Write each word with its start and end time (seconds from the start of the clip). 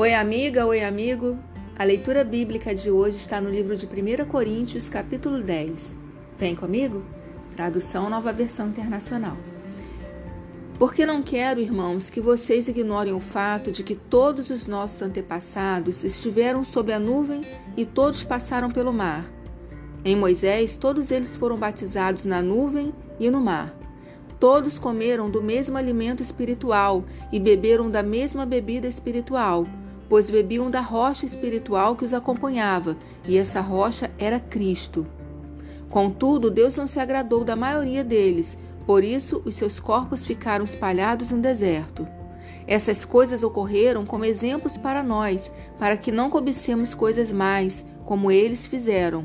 Oi, 0.00 0.14
amiga, 0.14 0.64
oi, 0.64 0.84
amigo. 0.84 1.36
A 1.76 1.82
leitura 1.82 2.22
bíblica 2.22 2.72
de 2.72 2.88
hoje 2.88 3.16
está 3.16 3.40
no 3.40 3.50
livro 3.50 3.76
de 3.76 3.84
1 3.84 4.26
Coríntios, 4.26 4.88
capítulo 4.88 5.42
10. 5.42 5.92
Vem 6.38 6.54
comigo? 6.54 7.02
Tradução 7.56 8.08
Nova 8.08 8.32
Versão 8.32 8.68
Internacional. 8.68 9.36
Porque 10.78 11.04
não 11.04 11.20
quero, 11.20 11.58
irmãos, 11.58 12.10
que 12.10 12.20
vocês 12.20 12.68
ignorem 12.68 13.12
o 13.12 13.18
fato 13.18 13.72
de 13.72 13.82
que 13.82 13.96
todos 13.96 14.50
os 14.50 14.68
nossos 14.68 15.02
antepassados 15.02 16.04
estiveram 16.04 16.62
sob 16.62 16.92
a 16.92 17.00
nuvem 17.00 17.40
e 17.76 17.84
todos 17.84 18.22
passaram 18.22 18.70
pelo 18.70 18.92
mar. 18.92 19.28
Em 20.04 20.14
Moisés, 20.14 20.76
todos 20.76 21.10
eles 21.10 21.34
foram 21.34 21.56
batizados 21.56 22.24
na 22.24 22.40
nuvem 22.40 22.94
e 23.18 23.28
no 23.28 23.40
mar. 23.40 23.74
Todos 24.38 24.78
comeram 24.78 25.28
do 25.28 25.42
mesmo 25.42 25.76
alimento 25.76 26.22
espiritual 26.22 27.04
e 27.32 27.40
beberam 27.40 27.90
da 27.90 28.04
mesma 28.04 28.46
bebida 28.46 28.86
espiritual 28.86 29.66
pois 30.08 30.30
bebiam 30.30 30.70
da 30.70 30.80
rocha 30.80 31.26
espiritual 31.26 31.94
que 31.94 32.04
os 32.04 32.14
acompanhava, 32.14 32.96
e 33.26 33.36
essa 33.36 33.60
rocha 33.60 34.10
era 34.18 34.40
Cristo. 34.40 35.06
Contudo, 35.90 36.50
Deus 36.50 36.76
não 36.76 36.86
se 36.86 36.98
agradou 36.98 37.44
da 37.44 37.56
maioria 37.56 38.02
deles, 38.02 38.56
por 38.86 39.04
isso 39.04 39.42
os 39.44 39.54
seus 39.54 39.78
corpos 39.78 40.24
ficaram 40.24 40.64
espalhados 40.64 41.30
no 41.30 41.38
deserto. 41.38 42.06
Essas 42.66 43.04
coisas 43.04 43.42
ocorreram 43.42 44.04
como 44.04 44.24
exemplos 44.24 44.76
para 44.76 45.02
nós, 45.02 45.50
para 45.78 45.96
que 45.96 46.12
não 46.12 46.28
cobicemos 46.28 46.94
coisas 46.94 47.30
mais, 47.30 47.84
como 48.04 48.30
eles 48.30 48.66
fizeram. 48.66 49.24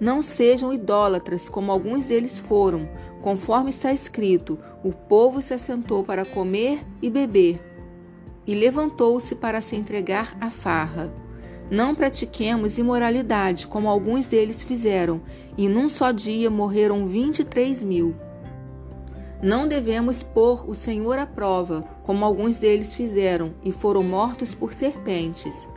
Não 0.00 0.22
sejam 0.22 0.72
idólatras, 0.72 1.48
como 1.48 1.72
alguns 1.72 2.06
deles 2.06 2.38
foram, 2.38 2.88
conforme 3.20 3.70
está 3.70 3.92
escrito: 3.92 4.58
o 4.84 4.92
povo 4.92 5.40
se 5.40 5.52
assentou 5.52 6.04
para 6.04 6.24
comer 6.24 6.84
e 7.02 7.10
beber 7.10 7.67
e 8.48 8.54
levantou-se 8.54 9.34
para 9.34 9.60
se 9.60 9.76
entregar 9.76 10.34
à 10.40 10.48
farra. 10.48 11.12
Não 11.70 11.94
pratiquemos 11.94 12.78
imoralidade, 12.78 13.66
como 13.66 13.90
alguns 13.90 14.24
deles 14.24 14.62
fizeram, 14.62 15.20
e 15.56 15.68
num 15.68 15.86
só 15.86 16.10
dia 16.10 16.48
morreram 16.48 17.06
vinte 17.06 17.40
e 17.40 17.44
três 17.44 17.82
mil. 17.82 18.16
Não 19.42 19.68
devemos 19.68 20.22
pôr 20.22 20.64
o 20.66 20.74
Senhor 20.74 21.18
à 21.18 21.26
prova, 21.26 21.82
como 22.04 22.24
alguns 22.24 22.58
deles 22.58 22.94
fizeram, 22.94 23.52
e 23.62 23.70
foram 23.70 24.02
mortos 24.02 24.54
por 24.54 24.72
serpentes. 24.72 25.68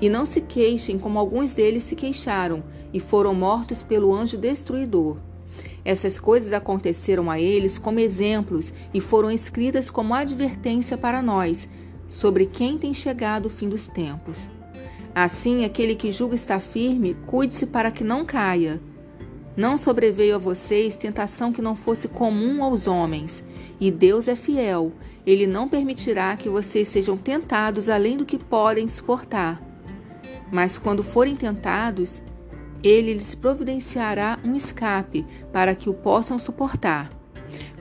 E 0.00 0.08
não 0.08 0.24
se 0.24 0.40
queixem, 0.40 0.98
como 0.98 1.18
alguns 1.18 1.52
deles 1.52 1.82
se 1.82 1.94
queixaram, 1.94 2.64
e 2.92 2.98
foram 2.98 3.34
mortos 3.34 3.82
pelo 3.82 4.14
anjo 4.14 4.38
destruidor. 4.38 5.18
Essas 5.84 6.18
coisas 6.18 6.52
aconteceram 6.52 7.30
a 7.30 7.38
eles 7.38 7.78
como 7.78 8.00
exemplos 8.00 8.72
e 8.92 9.00
foram 9.00 9.30
escritas 9.30 9.88
como 9.88 10.14
advertência 10.14 10.98
para 10.98 11.22
nós, 11.22 11.68
sobre 12.08 12.46
quem 12.46 12.78
tem 12.78 12.94
chegado 12.94 13.46
o 13.46 13.50
fim 13.50 13.68
dos 13.68 13.88
tempos. 13.88 14.48
Assim, 15.14 15.64
aquele 15.64 15.94
que 15.94 16.12
julga 16.12 16.34
estar 16.34 16.60
firme, 16.60 17.16
cuide-se 17.26 17.66
para 17.66 17.90
que 17.90 18.04
não 18.04 18.24
caia. 18.24 18.80
Não 19.56 19.78
sobreveio 19.78 20.34
a 20.34 20.38
vocês 20.38 20.96
tentação 20.96 21.50
que 21.50 21.62
não 21.62 21.74
fosse 21.74 22.08
comum 22.08 22.62
aos 22.62 22.86
homens, 22.86 23.42
e 23.80 23.90
Deus 23.90 24.28
é 24.28 24.36
fiel. 24.36 24.92
Ele 25.26 25.46
não 25.46 25.68
permitirá 25.68 26.36
que 26.36 26.48
vocês 26.48 26.88
sejam 26.88 27.16
tentados 27.16 27.88
além 27.88 28.18
do 28.18 28.26
que 28.26 28.38
podem 28.38 28.86
suportar. 28.86 29.62
Mas 30.52 30.76
quando 30.76 31.02
forem 31.02 31.34
tentados, 31.34 32.20
ele 32.82 33.14
lhes 33.14 33.34
providenciará 33.34 34.38
um 34.44 34.54
escape 34.54 35.26
para 35.52 35.74
que 35.74 35.88
o 35.88 35.94
possam 35.94 36.38
suportar. 36.38 37.10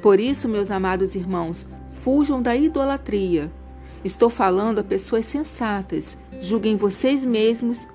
Por 0.01 0.19
isso, 0.19 0.47
meus 0.47 0.71
amados 0.71 1.15
irmãos, 1.15 1.67
fujam 1.89 2.41
da 2.41 2.55
idolatria. 2.55 3.51
Estou 4.05 4.29
falando 4.29 4.77
a 4.77 4.83
pessoas 4.83 5.25
sensatas. 5.25 6.15
Julguem 6.39 6.75
vocês 6.75 7.25
mesmos 7.25 7.87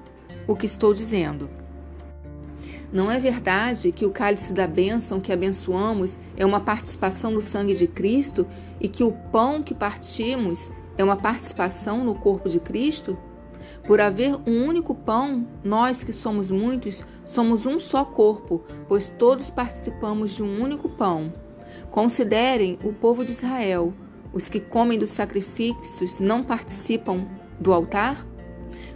o 0.44 0.56
que 0.56 0.66
estou 0.66 0.92
dizendo. 0.92 1.48
Não 2.92 3.08
é 3.08 3.20
verdade 3.20 3.92
que 3.92 4.04
o 4.04 4.10
cálice 4.10 4.52
da 4.52 4.66
bênção 4.66 5.20
que 5.20 5.32
abençoamos 5.32 6.18
é 6.36 6.44
uma 6.44 6.58
participação 6.58 7.30
no 7.30 7.40
sangue 7.40 7.74
de 7.74 7.86
Cristo 7.86 8.44
e 8.80 8.88
que 8.88 9.04
o 9.04 9.12
pão 9.12 9.62
que 9.62 9.72
partimos 9.72 10.68
é 10.98 11.04
uma 11.04 11.14
participação 11.14 12.02
no 12.02 12.16
corpo 12.16 12.48
de 12.48 12.58
Cristo? 12.58 13.16
Por 13.86 14.00
haver 14.00 14.34
um 14.44 14.66
único 14.66 14.96
pão, 14.96 15.46
nós 15.62 16.02
que 16.02 16.12
somos 16.12 16.50
muitos, 16.50 17.04
somos 17.24 17.66
um 17.66 17.78
só 17.78 18.04
corpo, 18.04 18.64
pois 18.88 19.08
todos 19.08 19.48
participamos 19.48 20.32
de 20.32 20.42
um 20.42 20.60
único 20.60 20.88
pão. 20.88 21.32
Considerem 21.88 22.80
o 22.82 22.92
povo 22.92 23.24
de 23.24 23.30
Israel. 23.30 23.94
Os 24.32 24.48
que 24.48 24.60
comem 24.60 24.98
dos 24.98 25.10
sacrifícios 25.10 26.20
não 26.20 26.42
participam 26.42 27.26
do 27.58 27.72
altar? 27.72 28.26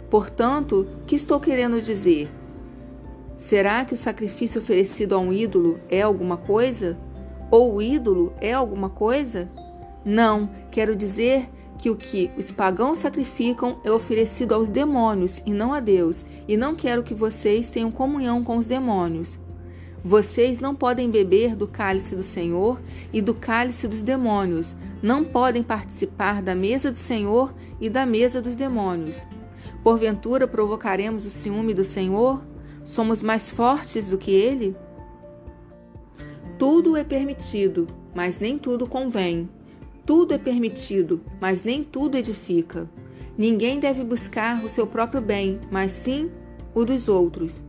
Portanto, 0.09 0.87
que 1.05 1.15
estou 1.15 1.39
querendo 1.39 1.81
dizer? 1.81 2.29
Será 3.37 3.83
que 3.83 3.93
o 3.93 3.97
sacrifício 3.97 4.61
oferecido 4.61 5.13
a 5.13 5.19
um 5.19 5.33
ídolo 5.33 5.79
é 5.89 6.01
alguma 6.01 6.37
coisa? 6.37 6.97
Ou 7.51 7.75
o 7.75 7.81
ídolo 7.81 8.33
é 8.39 8.53
alguma 8.53 8.89
coisa? 8.89 9.49
Não, 10.05 10.49
quero 10.71 10.95
dizer 10.95 11.49
que 11.77 11.89
o 11.89 11.95
que 11.95 12.31
os 12.37 12.49
pagãos 12.51 12.99
sacrificam 12.99 13.79
é 13.83 13.91
oferecido 13.91 14.55
aos 14.55 14.69
demônios 14.69 15.41
e 15.45 15.51
não 15.51 15.73
a 15.73 15.79
Deus, 15.79 16.25
e 16.47 16.55
não 16.55 16.75
quero 16.75 17.03
que 17.03 17.13
vocês 17.13 17.69
tenham 17.69 17.91
comunhão 17.91 18.43
com 18.43 18.57
os 18.57 18.67
demônios. 18.67 19.39
Vocês 20.07 20.59
não 20.59 20.75
podem 20.75 21.09
beber 21.09 21.55
do 21.55 21.67
cálice 21.67 22.15
do 22.15 22.21
Senhor 22.21 22.79
e 23.11 23.23
do 23.23 23.33
cálice 23.33 23.87
dos 23.87 24.03
demônios, 24.03 24.75
não 25.01 25.23
podem 25.23 25.63
participar 25.63 26.43
da 26.43 26.53
mesa 26.53 26.91
do 26.91 26.97
Senhor 26.97 27.51
e 27.81 27.89
da 27.89 28.05
mesa 28.05 28.39
dos 28.39 28.55
demônios. 28.55 29.25
Porventura 29.83 30.47
provocaremos 30.47 31.25
o 31.25 31.31
ciúme 31.31 31.73
do 31.73 31.83
Senhor? 31.83 32.45
Somos 32.83 33.23
mais 33.23 33.49
fortes 33.49 34.11
do 34.11 34.17
que 34.19 34.29
ele? 34.29 34.75
Tudo 36.59 36.95
é 36.95 37.03
permitido, 37.03 37.87
mas 38.13 38.39
nem 38.39 38.59
tudo 38.59 38.85
convém. 38.85 39.49
Tudo 40.05 40.35
é 40.35 40.37
permitido, 40.37 41.19
mas 41.41 41.63
nem 41.63 41.83
tudo 41.83 42.15
edifica. 42.15 42.87
Ninguém 43.35 43.79
deve 43.79 44.03
buscar 44.03 44.63
o 44.63 44.69
seu 44.69 44.85
próprio 44.85 45.19
bem, 45.19 45.59
mas 45.71 45.91
sim 45.93 46.29
o 46.75 46.85
dos 46.85 47.07
outros. 47.07 47.64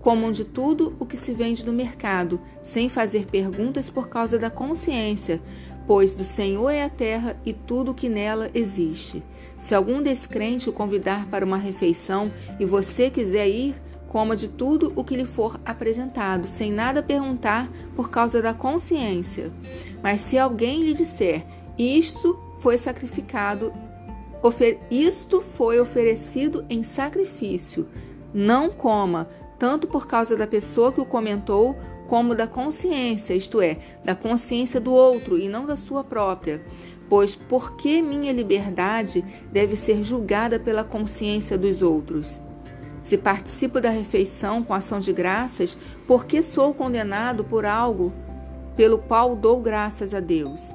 Comam 0.00 0.32
de 0.32 0.44
tudo 0.44 0.96
o 0.98 1.04
que 1.04 1.16
se 1.16 1.32
vende 1.32 1.64
no 1.64 1.72
mercado, 1.72 2.40
sem 2.62 2.88
fazer 2.88 3.26
perguntas 3.26 3.90
por 3.90 4.08
causa 4.08 4.38
da 4.38 4.48
consciência, 4.48 5.42
pois 5.86 6.14
do 6.14 6.24
Senhor 6.24 6.70
é 6.70 6.84
a 6.84 6.88
terra 6.88 7.36
e 7.44 7.52
tudo 7.52 7.90
o 7.90 7.94
que 7.94 8.08
nela 8.08 8.50
existe. 8.54 9.22
Se 9.58 9.74
algum 9.74 10.02
descrente 10.02 10.70
o 10.70 10.72
convidar 10.72 11.26
para 11.26 11.44
uma 11.44 11.58
refeição 11.58 12.32
e 12.58 12.64
você 12.64 13.10
quiser 13.10 13.46
ir, 13.48 13.74
coma 14.08 14.34
de 14.34 14.48
tudo 14.48 14.90
o 14.96 15.04
que 15.04 15.14
lhe 15.14 15.26
for 15.26 15.60
apresentado, 15.66 16.48
sem 16.48 16.72
nada 16.72 17.02
perguntar 17.02 17.70
por 17.94 18.08
causa 18.10 18.40
da 18.40 18.54
consciência. 18.54 19.52
Mas 20.02 20.22
se 20.22 20.38
alguém 20.38 20.82
lhe 20.82 20.94
disser, 20.94 21.44
isto 21.78 22.38
foi 22.58 22.78
sacrificado, 22.78 23.70
isto 24.90 25.42
foi 25.42 25.78
oferecido 25.78 26.64
em 26.70 26.82
sacrifício, 26.82 27.86
não 28.32 28.70
coma, 28.70 29.28
tanto 29.60 29.86
por 29.86 30.06
causa 30.06 30.34
da 30.34 30.46
pessoa 30.46 30.90
que 30.90 31.02
o 31.02 31.04
comentou, 31.04 31.76
como 32.08 32.34
da 32.34 32.46
consciência, 32.46 33.34
isto 33.34 33.60
é, 33.60 33.76
da 34.02 34.14
consciência 34.14 34.80
do 34.80 34.90
outro 34.90 35.38
e 35.38 35.48
não 35.48 35.66
da 35.66 35.76
sua 35.76 36.02
própria. 36.02 36.64
Pois 37.10 37.36
por 37.36 37.76
que 37.76 38.00
minha 38.00 38.32
liberdade 38.32 39.22
deve 39.52 39.76
ser 39.76 40.02
julgada 40.02 40.58
pela 40.58 40.82
consciência 40.82 41.58
dos 41.58 41.82
outros? 41.82 42.40
Se 43.00 43.18
participo 43.18 43.80
da 43.80 43.90
refeição 43.90 44.62
com 44.62 44.72
ação 44.72 44.98
de 44.98 45.12
graças, 45.12 45.76
por 46.06 46.24
que 46.24 46.42
sou 46.42 46.72
condenado 46.72 47.44
por 47.44 47.66
algo 47.66 48.12
pelo 48.74 48.96
qual 48.98 49.36
dou 49.36 49.60
graças 49.60 50.14
a 50.14 50.20
Deus? 50.20 50.74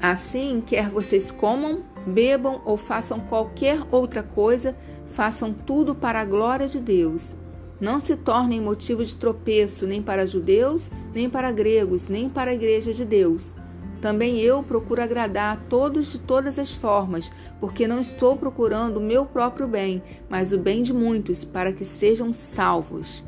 Assim, 0.00 0.62
quer 0.64 0.90
vocês 0.90 1.30
comam, 1.30 1.82
bebam 2.06 2.60
ou 2.66 2.76
façam 2.76 3.18
qualquer 3.20 3.80
outra 3.90 4.22
coisa, 4.22 4.76
façam 5.06 5.54
tudo 5.54 5.94
para 5.94 6.20
a 6.20 6.24
glória 6.24 6.68
de 6.68 6.80
Deus. 6.80 7.36
Não 7.82 7.98
se 7.98 8.14
tornem 8.14 8.60
motivo 8.60 9.04
de 9.04 9.16
tropeço 9.16 9.88
nem 9.88 10.00
para 10.00 10.24
judeus, 10.24 10.88
nem 11.12 11.28
para 11.28 11.50
gregos, 11.50 12.08
nem 12.08 12.28
para 12.28 12.52
a 12.52 12.54
igreja 12.54 12.94
de 12.94 13.04
Deus. 13.04 13.56
Também 14.00 14.38
eu 14.38 14.62
procuro 14.62 15.02
agradar 15.02 15.54
a 15.56 15.60
todos 15.68 16.12
de 16.12 16.20
todas 16.20 16.60
as 16.60 16.70
formas, 16.70 17.32
porque 17.58 17.88
não 17.88 17.98
estou 17.98 18.36
procurando 18.36 18.98
o 18.98 19.02
meu 19.02 19.26
próprio 19.26 19.66
bem, 19.66 20.00
mas 20.30 20.52
o 20.52 20.58
bem 20.58 20.84
de 20.84 20.92
muitos, 20.92 21.42
para 21.42 21.72
que 21.72 21.84
sejam 21.84 22.32
salvos. 22.32 23.24